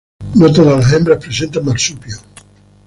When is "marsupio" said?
1.63-2.17